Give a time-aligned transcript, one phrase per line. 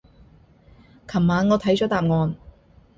[1.07, 2.35] 琴晚我睇咗答案